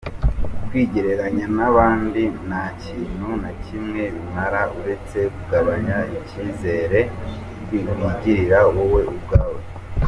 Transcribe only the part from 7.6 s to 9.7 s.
wigirira wowe ubwawe.